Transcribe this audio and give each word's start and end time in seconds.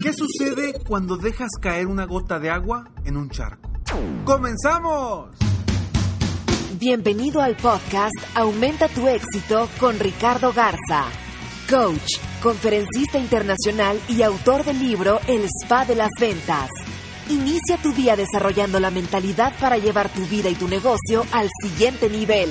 ¿Qué 0.00 0.12
sucede 0.12 0.74
cuando 0.86 1.16
dejas 1.16 1.48
caer 1.60 1.88
una 1.88 2.04
gota 2.04 2.38
de 2.38 2.50
agua 2.50 2.84
en 3.04 3.16
un 3.16 3.30
charco? 3.30 3.68
¡Comenzamos! 4.24 5.30
Bienvenido 6.78 7.42
al 7.42 7.56
podcast 7.56 8.14
Aumenta 8.36 8.86
tu 8.88 9.08
éxito 9.08 9.68
con 9.80 9.98
Ricardo 9.98 10.52
Garza, 10.52 11.06
coach, 11.68 12.18
conferencista 12.40 13.18
internacional 13.18 14.00
y 14.08 14.22
autor 14.22 14.64
del 14.64 14.78
libro 14.78 15.18
El 15.26 15.44
Spa 15.64 15.84
de 15.84 15.96
las 15.96 16.10
Ventas. 16.20 16.70
Inicia 17.28 17.76
tu 17.82 17.92
día 17.92 18.14
desarrollando 18.14 18.78
la 18.78 18.92
mentalidad 18.92 19.52
para 19.58 19.78
llevar 19.78 20.12
tu 20.12 20.24
vida 20.26 20.48
y 20.48 20.54
tu 20.54 20.68
negocio 20.68 21.24
al 21.32 21.48
siguiente 21.60 22.08
nivel. 22.08 22.50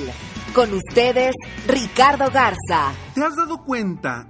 Con 0.54 0.74
ustedes, 0.74 1.34
Ricardo 1.66 2.30
Garza. 2.30 2.92
¿Te 3.14 3.24
has 3.24 3.34
dado 3.36 3.64
cuenta 3.64 4.26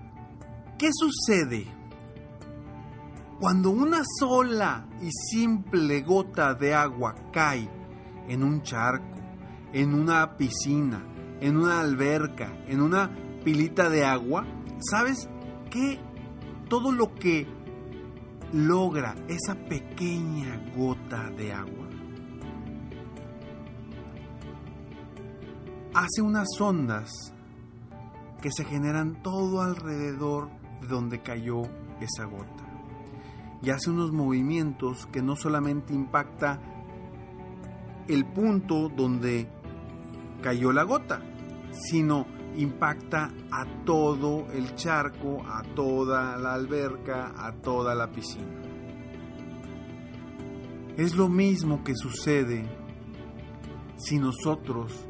qué 0.78 0.90
sucede 0.92 1.77
cuando 3.38 3.70
una 3.70 4.02
sola 4.18 4.88
y 5.00 5.10
simple 5.12 6.02
gota 6.02 6.54
de 6.54 6.74
agua 6.74 7.14
cae 7.32 7.68
en 8.26 8.42
un 8.42 8.62
charco, 8.62 9.16
en 9.72 9.94
una 9.94 10.36
piscina, 10.36 11.04
en 11.40 11.56
una 11.56 11.80
alberca, 11.80 12.52
en 12.66 12.80
una 12.80 13.10
pilita 13.44 13.88
de 13.88 14.04
agua, 14.04 14.44
¿sabes 14.80 15.28
qué? 15.70 16.00
Todo 16.68 16.90
lo 16.90 17.14
que 17.14 17.46
logra 18.52 19.14
esa 19.28 19.54
pequeña 19.54 20.60
gota 20.76 21.30
de 21.30 21.52
agua 21.52 21.86
hace 25.94 26.22
unas 26.22 26.48
ondas 26.60 27.10
que 28.42 28.50
se 28.50 28.64
generan 28.64 29.22
todo 29.22 29.62
alrededor 29.62 30.50
de 30.80 30.86
donde 30.86 31.22
cayó 31.22 31.62
esa 32.00 32.24
gota 32.24 32.67
y 33.62 33.70
hace 33.70 33.90
unos 33.90 34.12
movimientos 34.12 35.06
que 35.06 35.22
no 35.22 35.36
solamente 35.36 35.92
impacta 35.92 36.60
el 38.06 38.24
punto 38.24 38.88
donde 38.88 39.48
cayó 40.42 40.72
la 40.72 40.84
gota, 40.84 41.20
sino 41.72 42.26
impacta 42.56 43.30
a 43.50 43.64
todo 43.84 44.46
el 44.52 44.74
charco, 44.74 45.42
a 45.46 45.62
toda 45.74 46.36
la 46.38 46.54
alberca, 46.54 47.34
a 47.36 47.52
toda 47.52 47.94
la 47.94 48.10
piscina. 48.10 48.62
Es 50.96 51.14
lo 51.14 51.28
mismo 51.28 51.84
que 51.84 51.94
sucede 51.94 52.64
si 53.96 54.18
nosotros 54.18 55.08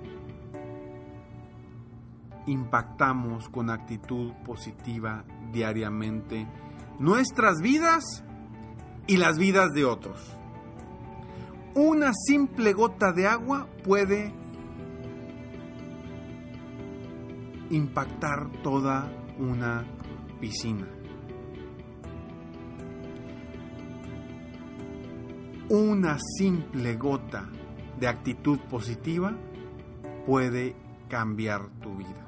impactamos 2.47 3.49
con 3.49 3.71
actitud 3.71 4.33
positiva 4.45 5.25
diariamente 5.53 6.47
nuestras 6.99 7.61
vidas 7.63 8.25
y 9.09 9.17
las 9.17 9.39
vidas 9.39 9.73
de 9.73 9.85
otros. 9.85 10.21
Una 11.75 12.13
simple 12.13 12.73
gota 12.73 13.13
de 13.13 13.27
agua 13.27 13.67
puede 13.83 14.33
impactar 17.71 18.51
toda 18.63 19.11
una 19.39 19.85
piscina. 20.41 20.87
Una 25.71 26.19
simple 26.39 26.97
gota 26.97 27.49
de 27.99 28.09
actitud 28.09 28.59
positiva 28.71 29.37
puede 30.27 30.77
cambiar 31.09 31.69
tu 31.81 31.97
vida. 31.97 32.28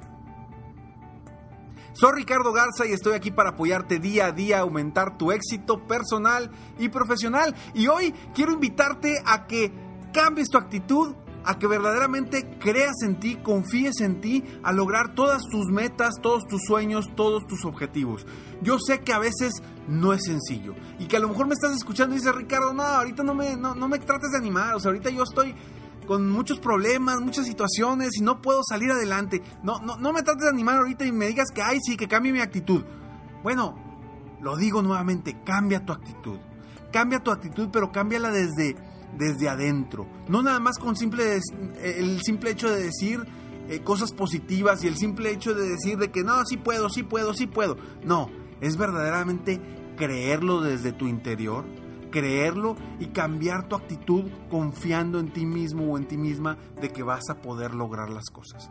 Soy 2.01 2.13
Ricardo 2.15 2.51
Garza 2.51 2.87
y 2.87 2.93
estoy 2.93 3.13
aquí 3.13 3.29
para 3.29 3.51
apoyarte 3.51 3.99
día 3.99 4.25
a 4.25 4.31
día 4.31 4.61
aumentar 4.61 5.19
tu 5.19 5.31
éxito 5.31 5.85
personal 5.85 6.49
y 6.79 6.89
profesional. 6.89 7.53
Y 7.75 7.89
hoy 7.89 8.11
quiero 8.33 8.53
invitarte 8.53 9.21
a 9.23 9.45
que 9.45 9.71
cambies 10.11 10.49
tu 10.49 10.57
actitud, 10.57 11.13
a 11.45 11.59
que 11.59 11.67
verdaderamente 11.67 12.57
creas 12.59 13.03
en 13.05 13.19
ti, 13.19 13.35
confíes 13.35 14.01
en 14.01 14.19
ti, 14.19 14.43
a 14.63 14.71
lograr 14.71 15.13
todas 15.13 15.43
tus 15.51 15.67
metas, 15.67 16.15
todos 16.23 16.41
tus 16.49 16.63
sueños, 16.65 17.05
todos 17.15 17.45
tus 17.45 17.65
objetivos. 17.65 18.25
Yo 18.63 18.79
sé 18.79 19.01
que 19.01 19.13
a 19.13 19.19
veces 19.19 19.61
no 19.87 20.11
es 20.11 20.23
sencillo 20.23 20.73
y 20.97 21.05
que 21.05 21.17
a 21.17 21.19
lo 21.19 21.29
mejor 21.29 21.45
me 21.45 21.53
estás 21.53 21.71
escuchando 21.75 22.15
y 22.15 22.17
dices, 22.17 22.33
Ricardo, 22.33 22.73
no, 22.73 22.81
ahorita 22.81 23.21
no 23.21 23.35
me, 23.35 23.55
no, 23.55 23.75
no 23.75 23.87
me 23.87 23.99
trates 23.99 24.31
de 24.31 24.39
animar, 24.39 24.73
o 24.73 24.79
sea, 24.79 24.89
ahorita 24.89 25.11
yo 25.11 25.21
estoy 25.21 25.53
con 26.11 26.29
muchos 26.29 26.59
problemas, 26.59 27.21
muchas 27.21 27.45
situaciones 27.45 28.17
y 28.17 28.21
no 28.21 28.41
puedo 28.41 28.63
salir 28.67 28.91
adelante. 28.91 29.41
No, 29.63 29.79
no, 29.79 29.95
no 29.95 30.11
me 30.11 30.23
trates 30.23 30.43
de 30.43 30.49
animar 30.49 30.79
ahorita 30.79 31.05
y 31.05 31.13
me 31.13 31.25
digas 31.27 31.51
que, 31.55 31.61
ay, 31.61 31.79
sí, 31.81 31.95
que 31.95 32.09
cambie 32.09 32.33
mi 32.33 32.41
actitud. 32.41 32.83
Bueno, 33.43 33.77
lo 34.41 34.57
digo 34.57 34.81
nuevamente, 34.81 35.37
cambia 35.45 35.85
tu 35.85 35.93
actitud. 35.93 36.37
Cambia 36.91 37.23
tu 37.23 37.31
actitud, 37.31 37.69
pero 37.71 37.93
cámbiala 37.93 38.29
desde, 38.29 38.75
desde 39.17 39.47
adentro. 39.47 40.05
No 40.27 40.43
nada 40.43 40.59
más 40.59 40.79
con 40.79 40.97
simple, 40.97 41.39
el 41.81 42.21
simple 42.21 42.51
hecho 42.51 42.69
de 42.69 42.83
decir 42.83 43.25
eh, 43.69 43.79
cosas 43.79 44.11
positivas 44.11 44.83
y 44.83 44.89
el 44.89 44.97
simple 44.97 45.31
hecho 45.31 45.53
de 45.53 45.65
decir 45.65 45.97
de 45.97 46.11
que 46.11 46.25
no, 46.25 46.45
sí 46.45 46.57
puedo, 46.57 46.89
sí 46.89 47.03
puedo, 47.03 47.33
sí 47.33 47.47
puedo. 47.47 47.77
No, 48.03 48.29
es 48.59 48.75
verdaderamente 48.75 49.61
creerlo 49.95 50.59
desde 50.59 50.91
tu 50.91 51.07
interior 51.07 51.63
creerlo 52.11 52.75
y 52.99 53.07
cambiar 53.07 53.67
tu 53.67 53.75
actitud 53.75 54.29
confiando 54.49 55.19
en 55.19 55.31
ti 55.31 55.45
mismo 55.45 55.91
o 55.91 55.97
en 55.97 56.05
ti 56.05 56.17
misma 56.17 56.57
de 56.79 56.89
que 56.89 57.01
vas 57.03 57.29
a 57.29 57.41
poder 57.41 57.73
lograr 57.73 58.09
las 58.09 58.29
cosas. 58.29 58.69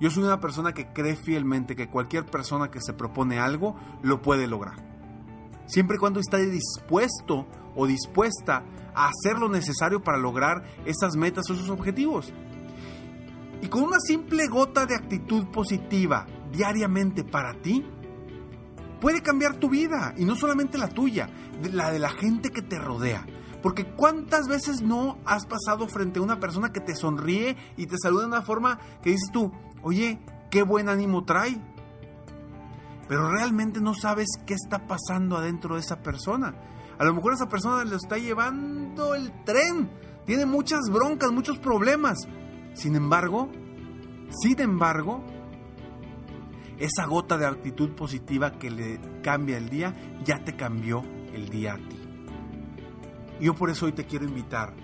Yo 0.00 0.10
soy 0.10 0.24
una 0.24 0.40
persona 0.40 0.72
que 0.72 0.92
cree 0.92 1.14
fielmente 1.14 1.76
que 1.76 1.88
cualquier 1.88 2.24
persona 2.24 2.70
que 2.70 2.80
se 2.80 2.92
propone 2.92 3.38
algo 3.38 3.76
lo 4.02 4.22
puede 4.22 4.46
lograr. 4.46 4.76
Siempre 5.66 5.96
y 5.96 5.98
cuando 6.00 6.20
esté 6.20 6.44
dispuesto 6.46 7.46
o 7.76 7.86
dispuesta 7.86 8.64
a 8.94 9.08
hacer 9.08 9.38
lo 9.38 9.48
necesario 9.48 10.02
para 10.02 10.18
lograr 10.18 10.64
esas 10.84 11.16
metas 11.16 11.48
o 11.48 11.54
esos 11.54 11.70
objetivos. 11.70 12.32
Y 13.60 13.68
con 13.68 13.84
una 13.84 14.00
simple 14.00 14.48
gota 14.48 14.86
de 14.86 14.96
actitud 14.96 15.46
positiva 15.46 16.26
diariamente 16.50 17.22
para 17.22 17.54
ti, 17.54 17.86
puede 19.02 19.20
cambiar 19.20 19.56
tu 19.56 19.68
vida 19.68 20.14
y 20.16 20.24
no 20.24 20.36
solamente 20.36 20.78
la 20.78 20.86
tuya, 20.86 21.28
la 21.72 21.90
de 21.90 21.98
la 21.98 22.10
gente 22.10 22.50
que 22.50 22.62
te 22.62 22.78
rodea. 22.78 23.26
Porque 23.60 23.84
cuántas 23.84 24.46
veces 24.46 24.80
no 24.80 25.18
has 25.26 25.44
pasado 25.44 25.88
frente 25.88 26.20
a 26.20 26.22
una 26.22 26.38
persona 26.38 26.72
que 26.72 26.80
te 26.80 26.94
sonríe 26.94 27.56
y 27.76 27.86
te 27.86 27.96
saluda 28.00 28.22
de 28.22 28.28
una 28.28 28.42
forma 28.42 28.78
que 29.02 29.10
dices 29.10 29.30
tú, 29.32 29.52
oye, 29.82 30.20
qué 30.50 30.62
buen 30.62 30.88
ánimo 30.88 31.24
trae. 31.24 31.60
Pero 33.08 33.28
realmente 33.28 33.80
no 33.80 33.92
sabes 33.94 34.28
qué 34.46 34.54
está 34.54 34.86
pasando 34.86 35.36
adentro 35.36 35.74
de 35.74 35.80
esa 35.80 36.00
persona. 36.00 36.54
A 36.96 37.04
lo 37.04 37.12
mejor 37.12 37.34
esa 37.34 37.48
persona 37.48 37.84
le 37.84 37.96
está 37.96 38.18
llevando 38.18 39.16
el 39.16 39.32
tren. 39.44 39.90
Tiene 40.26 40.46
muchas 40.46 40.82
broncas, 40.90 41.32
muchos 41.32 41.58
problemas. 41.58 42.28
Sin 42.74 42.94
embargo, 42.94 43.50
sin 44.40 44.60
embargo, 44.60 45.24
esa 46.82 47.06
gota 47.06 47.38
de 47.38 47.46
actitud 47.46 47.90
positiva 47.90 48.58
que 48.58 48.68
le 48.68 49.00
cambia 49.22 49.56
el 49.56 49.68
día, 49.68 49.94
ya 50.24 50.42
te 50.44 50.56
cambió 50.56 51.04
el 51.32 51.48
día 51.48 51.74
a 51.74 51.76
ti. 51.76 51.98
Yo 53.40 53.54
por 53.54 53.70
eso 53.70 53.86
hoy 53.86 53.92
te 53.92 54.04
quiero 54.04 54.24
invitar 54.24 54.74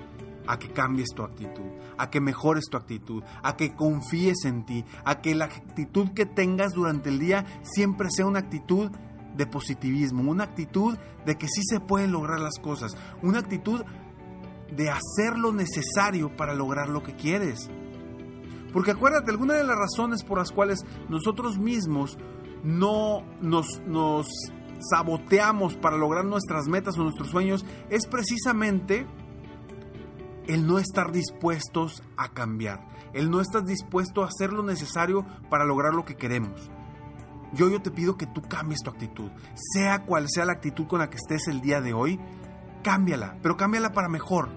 a 0.47 0.59
que 0.61 0.71
cambies 0.71 1.09
tu 1.15 1.25
actitud, 1.25 1.67
a 1.99 2.09
que 2.09 2.21
mejores 2.21 2.67
tu 2.71 2.77
actitud, 2.77 3.25
a 3.43 3.57
que 3.57 3.75
confíes 3.75 4.45
en 4.45 4.65
ti, 4.65 4.85
a 5.05 5.21
que 5.21 5.35
la 5.35 5.47
actitud 5.47 6.11
que 6.15 6.25
tengas 6.25 6.73
durante 6.73 7.09
el 7.09 7.19
día 7.19 7.45
siempre 7.63 8.09
sea 8.11 8.27
una 8.27 8.39
actitud 8.39 8.91
de 9.37 9.47
positivismo, 9.47 10.31
una 10.31 10.45
actitud 10.45 10.97
de 11.27 11.37
que 11.37 11.49
sí 11.49 11.63
se 11.65 11.81
pueden 11.81 12.13
lograr 12.13 12.39
las 12.39 12.59
cosas, 12.61 12.97
una 13.23 13.41
actitud 13.41 13.85
de 14.71 14.89
hacer 14.89 15.37
lo 15.37 15.53
necesario 15.53 16.37
para 16.37 16.55
lograr 16.55 16.89
lo 16.89 17.03
que 17.03 17.17
quieres. 17.17 17.69
Porque 18.73 18.93
acuérdate, 18.93 19.31
alguna 19.31 19.55
de 19.55 19.65
las 19.65 19.77
razones 19.77 20.25
por 20.25 20.39
las 20.39 20.53
cuales 20.53 20.85
nosotros 21.09 21.59
mismos 21.59 22.19
no 22.63 23.23
nos, 23.41 23.81
nos 23.87 24.27
saboteamos 24.91 25.77
para 25.77 25.97
lograr 25.97 26.25
nuestras 26.25 26.69
metas 26.69 26.99
o 26.99 27.03
nuestros 27.03 27.31
sueños 27.31 27.65
es 27.91 28.07
precisamente 28.07 29.07
el 30.47 30.67
no 30.67 30.79
estar 30.79 31.13
dispuestos 31.13 32.03
a 32.17 32.29
cambiar, 32.29 32.89
el 33.13 33.31
no 33.31 33.41
estar 33.41 33.65
dispuesto 33.65 34.23
a 34.23 34.29
hacer 34.29 34.53
lo 34.53 34.63
necesario 34.63 35.25
para 35.51 35.65
lograr 35.65 35.95
lo 35.95 36.05
que 36.05 36.17
queremos. 36.17 36.71
Yo, 37.53 37.71
yo 37.71 37.81
te 37.81 37.91
pido 37.91 38.17
que 38.17 38.27
tú 38.27 38.43
cambies 38.43 38.81
tu 38.83 38.91
actitud, 38.91 39.31
sea 39.55 40.05
cual 40.05 40.27
sea 40.29 40.45
la 40.45 40.53
actitud 40.53 40.87
con 40.87 41.01
la 41.01 41.09
que 41.09 41.17
estés 41.17 41.49
el 41.49 41.61
día 41.61 41.81
de 41.81 41.95
hoy, 41.95 42.19
cámbiala, 42.83 43.39
pero 43.43 43.57
cámbiala 43.57 43.93
para 43.93 44.09
mejor. 44.09 44.51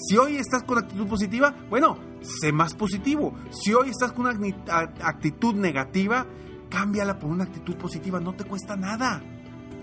Si 0.00 0.16
hoy 0.16 0.36
estás 0.36 0.62
con 0.62 0.78
actitud 0.78 1.06
positiva, 1.06 1.54
bueno, 1.68 1.98
sé 2.22 2.52
más 2.52 2.74
positivo. 2.74 3.34
Si 3.50 3.74
hoy 3.74 3.90
estás 3.90 4.12
con 4.12 4.26
una 4.26 4.56
actitud 5.02 5.54
negativa, 5.54 6.26
cámbiala 6.70 7.18
por 7.18 7.30
una 7.30 7.44
actitud 7.44 7.76
positiva, 7.76 8.18
no 8.20 8.34
te 8.34 8.44
cuesta 8.44 8.76
nada. 8.76 9.22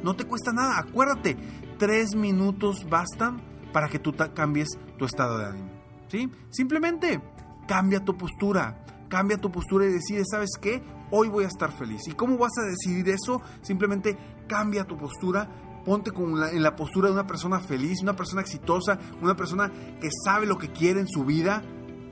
No 0.03 0.15
te 0.15 0.25
cuesta 0.25 0.51
nada, 0.53 0.79
acuérdate, 0.79 1.37
tres 1.77 2.15
minutos 2.15 2.87
bastan 2.89 3.41
para 3.73 3.89
que 3.89 3.99
tú 3.99 4.15
cambies 4.33 4.69
tu 4.97 5.05
estado 5.05 5.37
de 5.37 5.45
ánimo. 5.45 5.69
¿sí? 6.07 6.29
Simplemente 6.49 7.21
cambia 7.67 8.03
tu 8.03 8.17
postura, 8.17 8.85
cambia 9.09 9.37
tu 9.37 9.51
postura 9.51 9.85
y 9.85 9.91
decide, 9.91 10.23
¿sabes 10.29 10.51
qué? 10.61 10.83
Hoy 11.09 11.29
voy 11.29 11.45
a 11.45 11.47
estar 11.47 11.71
feliz. 11.71 12.07
¿Y 12.07 12.11
cómo 12.11 12.37
vas 12.37 12.51
a 12.57 12.67
decidir 12.67 13.09
eso? 13.09 13.41
Simplemente 13.61 14.17
cambia 14.47 14.85
tu 14.85 14.97
postura, 14.97 15.49
ponte 15.87 16.11
en 16.11 16.61
la 16.61 16.75
postura 16.75 17.07
de 17.07 17.13
una 17.13 17.25
persona 17.25 17.61
feliz, 17.61 18.01
una 18.03 18.13
persona 18.13 18.41
exitosa, 18.41 18.99
una 19.21 19.37
persona 19.37 19.71
que 20.01 20.09
sabe 20.25 20.45
lo 20.45 20.57
que 20.57 20.73
quiere 20.73 20.99
en 20.99 21.07
su 21.07 21.23
vida. 21.23 21.63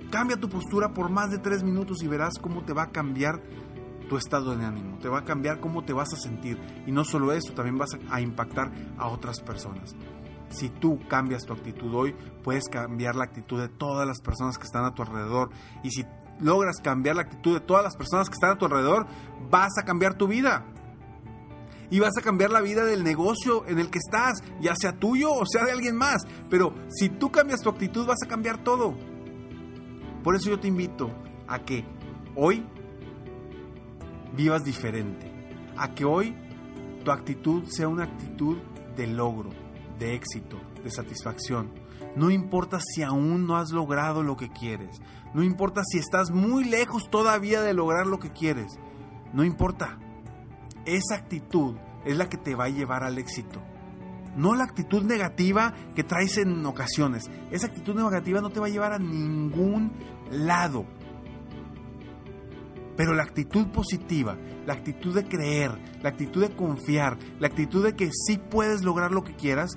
Cambia 0.10 0.38
tu 0.38 0.48
postura 0.48 0.94
por 0.94 1.10
más 1.10 1.30
de 1.30 1.39
tres 1.39 1.62
minutos 1.62 2.01
y 2.01 2.07
verás 2.07 2.36
cómo 2.42 2.63
te 2.63 2.72
va 2.72 2.83
a 2.83 2.92
cambiar 2.92 3.44
tu 4.07 4.16
estado 4.16 4.56
de 4.56 4.63
ánimo, 4.63 4.98
te 5.00 5.10
va 5.10 5.19
a 5.19 5.25
cambiar 5.25 5.60
cómo 5.60 5.83
te 5.83 5.92
vas 5.92 6.13
a 6.13 6.16
sentir. 6.16 6.57
Y 6.88 6.94
no 6.94 7.04
solo 7.04 7.33
eso, 7.33 7.51
también 7.51 7.77
vas 7.77 7.89
a 8.10 8.22
impactar 8.22 8.72
a 8.98 9.07
otras 9.10 9.42
personas. 9.42 9.94
Si 10.51 10.69
tú 10.69 10.98
cambias 11.10 11.44
tu 11.44 11.51
actitud 11.51 11.94
hoy, 11.94 12.16
puedes 12.45 12.69
cambiar 12.69 13.18
la 13.18 13.25
actitud 13.25 13.60
de 13.60 13.68
todas 13.68 14.07
las 14.07 14.21
personas 14.21 14.57
que 14.57 14.63
están 14.63 14.86
a 14.86 14.94
tu 14.94 15.01
alrededor. 15.01 15.50
Y 15.83 15.89
si 15.89 16.06
logras 16.39 16.78
cambiar 16.81 17.18
la 17.18 17.24
actitud 17.24 17.56
de 17.56 17.60
todas 17.60 17.83
las 17.83 17.98
personas 17.98 18.30
que 18.30 18.36
están 18.36 18.51
a 18.51 18.57
tu 18.57 18.63
alrededor, 18.63 19.06
vas 19.50 19.78
a 19.78 19.83
cambiar 19.83 20.13
tu 20.13 20.28
vida. 20.28 20.66
Y 21.89 21.99
vas 21.99 22.17
a 22.17 22.21
cambiar 22.21 22.51
la 22.51 22.61
vida 22.61 22.85
del 22.85 23.03
negocio 23.03 23.65
en 23.67 23.79
el 23.79 23.89
que 23.89 23.99
estás, 23.99 24.41
ya 24.61 24.75
sea 24.75 24.93
tuyo 24.93 25.31
o 25.31 25.45
sea 25.45 25.65
de 25.65 25.71
alguien 25.71 25.95
más. 25.95 26.23
Pero 26.49 26.73
si 26.89 27.09
tú 27.09 27.31
cambias 27.31 27.61
tu 27.61 27.69
actitud, 27.69 28.05
vas 28.05 28.23
a 28.23 28.27
cambiar 28.27 28.63
todo. 28.63 28.95
Por 30.23 30.35
eso 30.35 30.49
yo 30.49 30.59
te 30.59 30.67
invito 30.67 31.11
a 31.47 31.59
que 31.59 31.85
hoy 32.35 32.65
vivas 34.35 34.63
diferente. 34.63 35.31
A 35.77 35.93
que 35.93 36.05
hoy 36.05 36.35
tu 37.03 37.11
actitud 37.11 37.65
sea 37.67 37.87
una 37.87 38.05
actitud 38.05 38.57
de 38.95 39.07
logro, 39.07 39.51
de 39.99 40.15
éxito, 40.15 40.57
de 40.83 40.89
satisfacción. 40.89 41.71
No 42.15 42.31
importa 42.31 42.79
si 42.79 43.03
aún 43.03 43.45
no 43.45 43.57
has 43.57 43.71
logrado 43.71 44.23
lo 44.23 44.37
que 44.37 44.49
quieres. 44.49 45.01
No 45.33 45.43
importa 45.43 45.81
si 45.85 45.97
estás 45.97 46.31
muy 46.31 46.63
lejos 46.63 47.09
todavía 47.09 47.61
de 47.61 47.73
lograr 47.73 48.07
lo 48.07 48.19
que 48.19 48.31
quieres. 48.31 48.79
No 49.33 49.43
importa. 49.43 49.99
Esa 50.85 51.15
actitud 51.15 51.75
es 52.05 52.17
la 52.17 52.29
que 52.29 52.37
te 52.37 52.55
va 52.55 52.65
a 52.65 52.69
llevar 52.69 53.03
al 53.03 53.17
éxito. 53.17 53.61
No 54.35 54.53
la 54.53 54.65
actitud 54.65 55.03
negativa 55.03 55.73
que 55.95 56.03
traes 56.03 56.37
en 56.37 56.65
ocasiones. 56.65 57.29
Esa 57.51 57.67
actitud 57.67 57.95
negativa 57.95 58.41
no 58.41 58.49
te 58.49 58.59
va 58.59 58.67
a 58.67 58.69
llevar 58.69 58.93
a 58.93 58.99
ningún 58.99 59.93
lado. 60.29 60.85
Pero 62.97 63.13
la 63.13 63.23
actitud 63.23 63.67
positiva, 63.67 64.37
la 64.65 64.73
actitud 64.73 65.13
de 65.13 65.25
creer, 65.25 65.71
la 66.01 66.09
actitud 66.09 66.41
de 66.41 66.55
confiar, 66.55 67.17
la 67.39 67.47
actitud 67.47 67.83
de 67.83 67.95
que 67.95 68.09
sí 68.11 68.37
puedes 68.37 68.83
lograr 68.83 69.11
lo 69.11 69.23
que 69.23 69.35
quieras, 69.35 69.71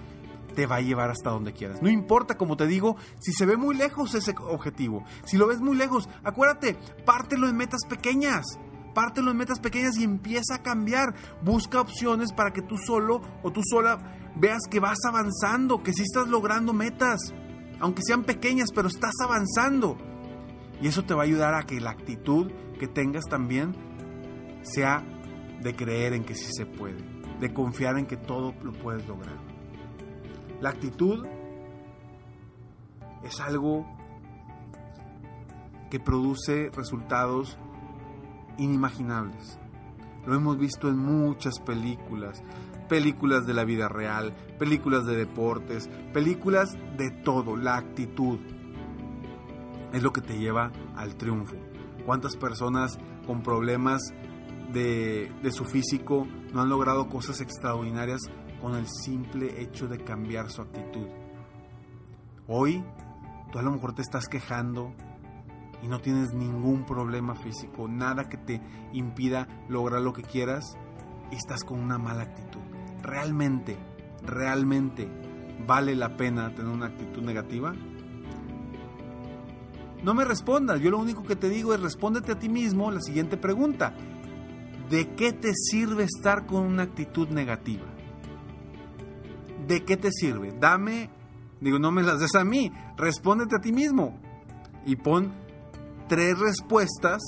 te 0.55 0.67
va 0.67 0.77
a 0.77 0.81
llevar 0.81 1.11
hasta 1.11 1.31
donde 1.31 1.53
quieras. 1.53 1.83
No 1.83 1.89
importa, 1.89 2.37
como 2.37 2.57
te 2.57 2.67
digo, 2.67 2.97
si 3.21 3.33
se 3.33 3.47
ve 3.47 3.57
muy 3.57 3.77
lejos 3.77 4.15
ese 4.15 4.35
objetivo. 4.41 5.05
Si 5.25 5.37
lo 5.37 5.47
ves 5.47 5.61
muy 5.61 5.77
lejos, 5.77 6.09
acuérdate, 6.25 6.77
pártelo 7.05 7.49
en 7.49 7.57
metas 7.57 7.81
pequeñas. 7.89 8.59
Pártelo 8.95 9.31
en 9.31 9.37
metas 9.37 9.61
pequeñas 9.61 9.97
y 9.99 10.05
empieza 10.05 10.57
a 10.57 10.63
cambiar. 10.63 11.15
Busca 11.43 11.81
opciones 11.81 12.33
para 12.33 12.53
que 12.53 12.63
tú 12.63 12.77
solo 12.77 13.21
o 13.43 13.53
tú 13.53 13.61
sola 13.65 13.99
veas 14.37 14.61
que 14.71 14.81
vas 14.81 14.99
avanzando, 15.07 15.83
que 15.83 15.93
sí 15.93 16.03
estás 16.03 16.29
logrando 16.29 16.73
metas. 16.73 17.33
Aunque 17.81 18.03
sean 18.05 18.25
pequeñas, 18.25 18.71
pero 18.75 18.89
estás 18.89 19.15
avanzando. 19.23 19.97
Y 20.81 20.89
eso 20.89 21.05
te 21.05 21.15
va 21.15 21.23
a 21.23 21.27
ayudar 21.27 21.55
a 21.55 21.65
que 21.65 21.81
la 21.81 21.91
actitud 21.91 22.51
que 22.79 22.87
tengas 22.87 23.25
también 23.25 23.75
sea 24.63 25.05
de 25.61 25.75
creer 25.75 26.13
en 26.13 26.25
que 26.25 26.35
sí 26.35 26.53
se 26.53 26.67
puede, 26.67 26.99
de 27.41 27.53
confiar 27.53 27.99
en 27.99 28.07
que 28.07 28.17
todo 28.17 28.55
lo 28.63 28.73
puedes 28.73 29.07
lograr. 29.09 29.37
La 30.61 30.71
actitud 30.71 31.27
es 33.25 33.41
algo 33.41 33.87
que 35.91 35.99
produce 35.99 36.71
resultados 36.71 37.59
inimaginables. 38.59 39.59
Lo 40.27 40.35
hemos 40.35 40.59
visto 40.59 40.89
en 40.89 40.99
muchas 40.99 41.59
películas, 41.61 42.43
películas 42.89 43.47
de 43.47 43.55
la 43.55 43.65
vida 43.65 43.89
real, 43.89 44.35
películas 44.59 45.07
de 45.07 45.17
deportes, 45.17 45.89
películas 46.13 46.77
de 46.97 47.11
todo. 47.11 47.57
La 47.57 47.77
actitud 47.77 48.39
es 49.93 50.03
lo 50.03 50.13
que 50.13 50.21
te 50.21 50.39
lleva 50.39 50.71
al 50.97 51.17
triunfo 51.17 51.57
cuántas 52.09 52.39
personas 52.39 52.99
con 53.27 53.43
problemas 53.43 54.01
de, 54.73 55.31
su 55.51 55.67
físico 55.67 56.27
no 56.55 56.63
han 56.63 56.71
logrado 56.71 57.07
cosas 57.11 57.43
extraordinarias 57.43 58.23
con 58.63 58.77
el 58.77 58.87
simple 58.89 59.61
hecho 59.61 59.89
de 59.89 59.99
cambiar 59.99 60.49
su 60.49 60.63
actitud. 60.63 61.07
Hoy 62.47 62.83
tú 63.53 63.59
a 63.59 63.63
lo 63.63 63.73
mejor 63.73 63.95
te 63.95 64.01
estás 64.01 64.27
quejando 64.27 64.95
y 65.83 65.89
no 65.89 66.01
tienes 66.01 66.33
ningún 66.33 66.85
problema 66.85 67.35
físico, 67.35 67.89
nada 67.89 68.29
que 68.29 68.37
te 68.37 68.61
impida 68.93 69.47
lograr 69.69 70.01
lo 70.01 70.13
que 70.13 70.23
quieras 70.23 70.77
estás 71.31 71.65
con 71.65 71.81
una 71.81 71.99
mala 71.99 72.23
actitud. 72.23 72.61
Realmente, 73.03 73.77
realmente 74.23 75.09
vale 75.67 75.95
la 75.95 76.17
pena 76.17 76.55
tener 76.55 76.73
una 76.73 76.87
actitud 76.87 77.23
negativa? 77.23 77.75
No 80.03 80.15
me 80.15 80.25
respondas, 80.25 80.81
yo 80.81 80.91
lo 80.91 80.99
único 80.99 81.25
que 81.25 81.37
te 81.37 81.49
digo 81.49 81.75
es 81.75 81.81
respóndete 81.81 82.33
a 82.33 82.39
ti 82.39 82.49
mismo 82.49 82.91
la 82.91 83.01
siguiente 83.01 83.37
pregunta. 83.37 83.95
¿De 84.89 85.15
qué 85.15 85.33
te 85.33 85.53
sirve 85.55 86.05
estar 86.05 86.47
con 86.47 86.63
una 86.63 86.85
actitud 86.85 87.29
negativa? 87.29 87.85
¿De 89.67 89.85
qué 89.85 89.97
te 89.97 90.11
sirve? 90.11 90.55
Dame, 90.59 91.11
digo, 91.61 91.79
no 91.79 91.91
me 91.91 92.03
las 92.03 92.21
des 92.21 92.35
a 92.37 92.45
mí, 92.45 92.73
respóndete 92.97 93.57
a 93.57 93.61
ti 93.61 93.73
mismo 93.73 94.19
y 94.87 94.97
pon 94.97 95.33
tres 96.09 96.39
respuestas 96.39 97.21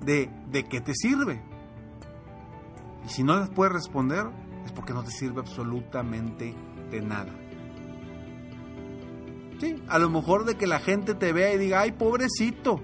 de 0.00 0.30
de 0.50 0.64
qué 0.64 0.80
te 0.80 0.94
sirve. 0.94 1.42
Y 3.04 3.08
si 3.08 3.22
no 3.22 3.36
las 3.36 3.50
puedes 3.50 3.72
responder, 3.72 4.26
es 4.64 4.72
porque 4.72 4.92
no 4.92 5.04
te 5.04 5.10
sirve 5.10 5.40
absolutamente 5.40 6.54
de 6.90 7.00
nada. 7.00 7.32
Sí, 9.60 9.82
a 9.88 9.98
lo 9.98 10.10
mejor 10.10 10.44
de 10.44 10.56
que 10.56 10.66
la 10.66 10.80
gente 10.80 11.14
te 11.14 11.32
vea 11.32 11.54
y 11.54 11.58
diga, 11.58 11.80
ay, 11.80 11.92
pobrecito. 11.92 12.80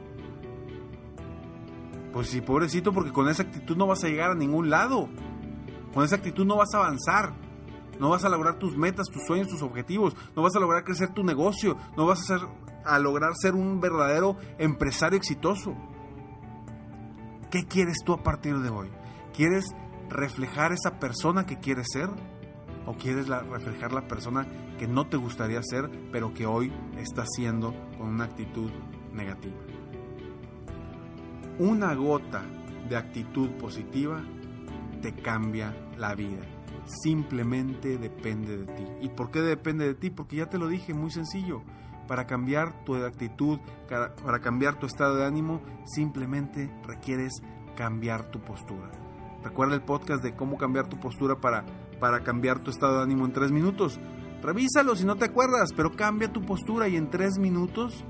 Pues 2.13 2.29
sí, 2.29 2.41
pobrecito, 2.41 2.93
porque 2.93 3.13
con 3.13 3.29
esa 3.29 3.43
actitud 3.43 3.77
no 3.77 3.87
vas 3.87 4.05
a 4.05 4.09
llegar 4.09 4.31
a 4.31 4.35
ningún 4.35 4.71
lado. 4.71 5.09
Con 5.93 6.05
esa 6.05 6.17
actitud 6.17 6.47
no 6.47 6.57
vas 6.57 6.73
a 6.75 6.79
avanzar. 6.79 7.35
No 7.99 8.11
vas 8.11 8.25
a 8.25 8.29
lograr 8.29 8.59
tus 8.59 8.77
metas, 8.77 9.09
tus 9.09 9.25
sueños, 9.27 9.49
tus 9.49 9.63
objetivos. 9.63 10.17
No 10.35 10.43
vas 10.43 10.55
a 10.57 10.61
lograr 10.61 10.85
crecer 10.85 11.13
tu 11.13 11.25
negocio. 11.25 11.77
No 11.97 12.07
vas 12.07 12.31
a, 12.31 12.41
a 12.85 12.99
lograr 12.99 13.33
ser 13.35 13.55
un 13.55 13.81
verdadero 13.81 14.37
empresario 14.59 15.19
exitoso. 15.19 15.75
¿Qué 17.51 17.67
quieres 17.67 17.99
tú 18.05 18.13
a 18.13 18.23
partir 18.23 18.59
de 18.59 18.71
hoy? 18.71 18.91
¿Quieres 19.35 19.67
reflejar 20.09 20.73
esa 20.73 20.99
persona 20.99 21.47
que 21.47 21.59
quieres 21.59 21.89
ser? 21.93 22.09
¿O 22.87 22.95
quieres 22.95 23.29
reflejar 23.29 23.93
la 23.93 24.09
persona 24.09 24.47
que 24.79 24.89
no 24.89 25.07
te 25.07 25.17
gustaría 25.17 25.63
ser, 25.63 25.91
pero 26.11 26.35
que 26.35 26.47
hoy 26.47 26.73
estás 26.97 27.29
siendo 27.37 27.75
con 27.99 28.09
una 28.09 28.25
actitud 28.25 28.71
negativa? 29.13 29.57
Una 31.59 31.95
gota 31.95 32.43
de 32.89 32.97
actitud 32.97 33.51
positiva 33.53 34.23
te 35.01 35.13
cambia 35.15 35.75
la 35.97 36.15
vida. 36.15 36.43
Simplemente 36.87 37.99
depende 37.99 38.57
de 38.57 38.67
ti. 38.73 38.85
¿Y 39.03 39.09
por 39.11 39.31
qué 39.31 39.41
depende 39.41 39.87
de 39.87 39.95
ti? 39.95 40.11
Porque 40.11 40.37
ya 40.37 40.47
te 40.47 40.59
lo 40.59 40.69
dije, 40.69 40.95
muy 40.95 41.11
sencillo. 41.11 41.63
Para 42.13 42.27
cambiar 42.27 42.85
tu 42.85 42.95
actitud, 42.95 43.59
para 43.89 44.41
cambiar 44.41 44.79
tu 44.79 44.85
estado 44.85 45.17
de 45.17 45.25
ánimo, 45.25 45.63
simplemente 45.87 46.71
requieres 46.87 47.33
cambiar 47.75 48.31
tu 48.31 48.39
postura. 48.39 48.91
Recuerda 49.43 49.77
el 49.77 49.81
podcast 49.81 50.23
de 50.23 50.37
cómo 50.37 50.59
cambiar 50.59 50.91
tu 50.91 51.01
postura 51.01 51.41
para, 51.41 51.65
para 52.01 52.23
cambiar 52.23 52.59
tu 52.59 52.71
estado 52.71 52.99
de 52.99 53.05
ánimo 53.05 53.25
en 53.25 53.33
tres 53.33 53.51
minutos. 53.51 53.99
Revísalo 54.43 54.95
si 54.95 55.07
no 55.07 55.17
te 55.17 55.25
acuerdas, 55.25 55.71
pero 55.75 55.93
cambia 55.93 56.31
tu 56.31 56.43
postura 56.43 56.87
y 56.87 56.97
en 56.97 57.09
tres 57.09 57.39
minutos 57.39 58.05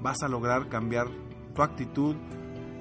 vas 0.00 0.22
a 0.22 0.28
lograr 0.28 0.68
cambiar 0.68 1.08
tu 1.52 1.62
actitud, 1.64 2.14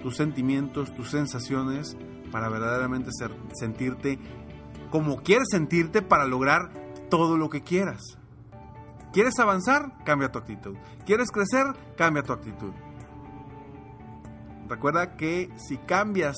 tus 0.04 0.18
sentimientos, 0.18 0.94
tus 0.94 1.10
sensaciones 1.10 1.98
para 2.32 2.48
verdaderamente 2.48 3.10
ser, 3.12 3.32
sentirte 3.54 4.20
como 4.92 5.24
quieres 5.24 5.48
sentirte 5.50 6.04
para 6.04 6.28
lograr 6.28 6.70
todo 7.10 7.38
lo 7.38 7.50
que 7.50 7.64
quieras. 7.64 8.19
¿Quieres 9.12 9.40
avanzar? 9.40 10.04
Cambia 10.04 10.32
tu 10.32 10.38
actitud. 10.40 10.76
¿Quieres 11.06 11.32
crecer? 11.32 11.66
Cambia 11.98 12.24
tu 12.24 12.34
actitud. 12.34 12.72
Recuerda 14.68 15.16
que 15.16 15.50
si 15.56 15.78
cambias 15.78 16.36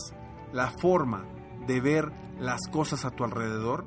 la 0.54 0.72
forma 0.72 1.26
de 1.68 1.82
ver 1.82 2.12
las 2.40 2.62
cosas 2.72 3.04
a 3.04 3.12
tu 3.12 3.26
alrededor, 3.26 3.86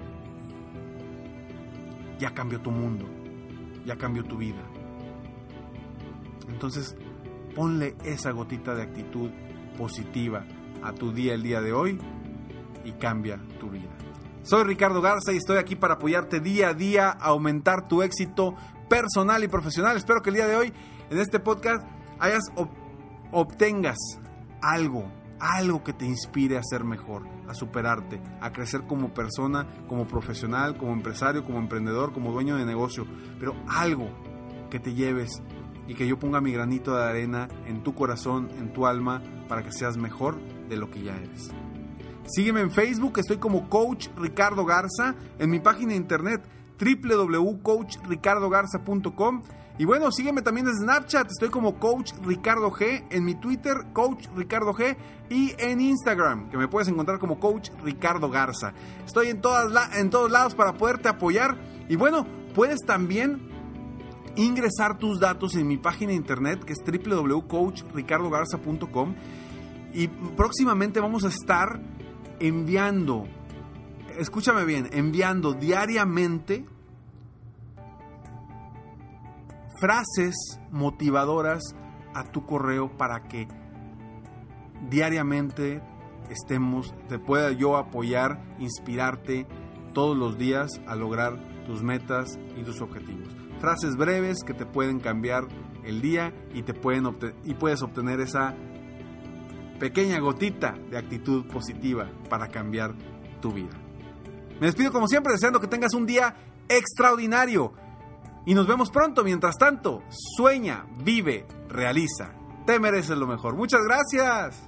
ya 2.18 2.34
cambió 2.34 2.60
tu 2.60 2.70
mundo, 2.70 3.06
ya 3.86 3.96
cambió 3.96 4.22
tu 4.24 4.36
vida. 4.36 4.62
Entonces, 6.48 6.94
ponle 7.54 7.96
esa 8.04 8.32
gotita 8.32 8.74
de 8.74 8.82
actitud 8.82 9.30
positiva 9.78 10.44
a 10.82 10.92
tu 10.92 11.12
día 11.12 11.34
el 11.34 11.42
día 11.42 11.60
de 11.60 11.72
hoy 11.72 11.98
y 12.84 12.92
cambia 12.92 13.40
tu 13.58 13.70
vida. 13.70 13.90
Soy 14.44 14.64
Ricardo 14.64 15.00
Garza 15.00 15.32
y 15.32 15.38
estoy 15.38 15.56
aquí 15.56 15.74
para 15.74 15.94
apoyarte 15.94 16.38
día 16.38 16.68
a 16.68 16.74
día 16.74 17.08
aumentar 17.08 17.88
tu 17.88 18.02
éxito 18.02 18.54
personal 18.90 19.42
y 19.42 19.48
profesional. 19.48 19.96
Espero 19.96 20.20
que 20.20 20.28
el 20.28 20.36
día 20.36 20.46
de 20.46 20.54
hoy 20.54 20.72
en 21.08 21.18
este 21.18 21.40
podcast 21.40 21.82
hayas 22.18 22.42
obtengas 23.32 23.96
algo, 24.60 25.10
algo 25.40 25.82
que 25.82 25.94
te 25.94 26.04
inspire 26.04 26.58
a 26.58 26.62
ser 26.62 26.84
mejor, 26.84 27.26
a 27.48 27.54
superarte, 27.54 28.20
a 28.42 28.52
crecer 28.52 28.82
como 28.86 29.14
persona, 29.14 29.66
como 29.88 30.06
profesional, 30.06 30.76
como 30.76 30.92
empresario, 30.92 31.42
como 31.42 31.58
emprendedor, 31.58 32.12
como 32.12 32.30
dueño 32.30 32.56
de 32.56 32.66
negocio, 32.66 33.06
pero 33.40 33.54
algo 33.66 34.10
que 34.68 34.78
te 34.78 34.92
lleves 34.92 35.42
y 35.88 35.94
que 35.94 36.06
yo 36.06 36.18
ponga 36.18 36.42
mi 36.42 36.52
granito 36.52 36.94
de 36.94 37.02
arena 37.02 37.48
en 37.64 37.82
tu 37.82 37.94
corazón, 37.94 38.50
en 38.58 38.74
tu 38.74 38.86
alma, 38.86 39.22
para 39.48 39.62
que 39.62 39.72
seas 39.72 39.96
mejor 39.96 40.38
de 40.68 40.76
lo 40.76 40.90
que 40.90 41.02
ya 41.02 41.16
eres. 41.16 41.50
Sígueme 42.26 42.60
en 42.60 42.70
Facebook, 42.70 43.18
estoy 43.18 43.38
como 43.38 43.68
Coach 43.68 44.06
Ricardo 44.16 44.64
Garza, 44.64 45.16
en 45.38 45.50
mi 45.50 45.58
página 45.60 45.90
de 45.90 45.96
internet 45.96 46.42
www.coachricardogarza.com 46.78 49.42
y 49.76 49.86
bueno, 49.86 50.12
sígueme 50.12 50.40
también 50.40 50.68
en 50.68 50.76
Snapchat, 50.76 51.26
estoy 51.28 51.48
como 51.48 51.80
Coach 51.80 52.12
Ricardo 52.22 52.70
G, 52.70 53.06
en 53.10 53.24
mi 53.24 53.34
Twitter 53.34 53.86
Coach 53.92 54.28
Ricardo 54.36 54.72
G. 54.72 54.96
Y 55.30 55.52
en 55.58 55.80
Instagram, 55.80 56.48
que 56.50 56.56
me 56.56 56.68
puedes 56.68 56.86
encontrar 56.86 57.18
como 57.18 57.40
Coach 57.40 57.70
Ricardo 57.82 58.30
Garza. 58.30 58.72
Estoy 59.04 59.30
en, 59.30 59.40
todas 59.40 59.96
en 59.96 60.10
todos 60.10 60.30
lados 60.30 60.54
para 60.54 60.74
poderte 60.74 61.08
apoyar. 61.08 61.58
Y 61.88 61.96
bueno, 61.96 62.24
puedes 62.54 62.82
también 62.86 63.50
ingresar 64.36 64.96
tus 64.98 65.18
datos 65.18 65.56
en 65.56 65.66
mi 65.66 65.76
página 65.76 66.10
de 66.10 66.16
internet 66.16 66.64
que 66.64 66.72
es 66.72 66.78
www.coachricardogarza.com 66.84 69.14
y 69.92 70.06
próximamente 70.08 71.00
vamos 71.00 71.24
a 71.24 71.28
estar 71.28 71.80
enviando, 72.40 73.26
escúchame 74.18 74.64
bien, 74.64 74.88
enviando 74.92 75.52
diariamente 75.52 76.64
frases 79.80 80.34
motivadoras 80.70 81.62
a 82.14 82.24
tu 82.24 82.46
correo 82.46 82.96
para 82.96 83.24
que 83.24 83.48
diariamente 84.88 85.82
estemos, 86.30 86.94
te 87.08 87.18
pueda 87.18 87.52
yo 87.52 87.76
apoyar, 87.76 88.40
inspirarte 88.58 89.46
todos 89.92 90.16
los 90.16 90.38
días 90.38 90.80
a 90.86 90.96
lograr 90.96 91.38
tus 91.66 91.82
metas 91.82 92.38
y 92.56 92.62
tus 92.62 92.80
objetivos. 92.80 93.28
Frases 93.60 93.96
breves 93.96 94.42
que 94.44 94.54
te 94.54 94.66
pueden 94.66 95.00
cambiar 95.00 95.46
el 95.84 96.00
día 96.00 96.32
y 96.52 96.62
te 96.62 96.74
pueden 96.74 97.06
y 97.44 97.54
puedes 97.54 97.82
obtener 97.82 98.20
esa 98.20 98.54
pequeña 99.84 100.18
gotita 100.18 100.74
de 100.90 100.96
actitud 100.96 101.44
positiva 101.44 102.10
para 102.30 102.48
cambiar 102.48 102.94
tu 103.42 103.52
vida. 103.52 103.76
Me 104.58 104.68
despido 104.68 104.90
como 104.90 105.06
siempre 105.06 105.34
deseando 105.34 105.60
que 105.60 105.66
tengas 105.66 105.92
un 105.92 106.06
día 106.06 106.34
extraordinario 106.70 107.74
y 108.46 108.54
nos 108.54 108.66
vemos 108.66 108.90
pronto. 108.90 109.22
Mientras 109.22 109.56
tanto, 109.58 110.02
sueña, 110.38 110.86
vive, 111.04 111.46
realiza. 111.68 112.32
Te 112.64 112.80
mereces 112.80 113.18
lo 113.18 113.26
mejor. 113.26 113.56
Muchas 113.56 113.82
gracias. 113.82 114.62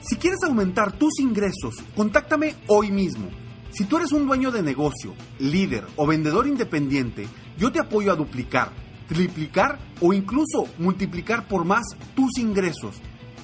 Si 0.00 0.16
quieres 0.16 0.42
aumentar 0.42 0.92
tus 0.92 1.20
ingresos, 1.20 1.74
contáctame 1.94 2.54
hoy 2.66 2.90
mismo. 2.90 3.28
Si 3.72 3.84
tú 3.84 3.98
eres 3.98 4.10
un 4.10 4.26
dueño 4.26 4.50
de 4.50 4.62
negocio, 4.62 5.12
líder 5.38 5.84
o 5.96 6.06
vendedor 6.06 6.46
independiente, 6.46 7.28
yo 7.58 7.70
te 7.70 7.78
apoyo 7.78 8.10
a 8.10 8.16
duplicar, 8.16 8.70
triplicar 9.06 9.78
o 10.00 10.14
incluso 10.14 10.66
multiplicar 10.78 11.46
por 11.46 11.66
más 11.66 11.82
tus 12.14 12.38
ingresos 12.38 13.02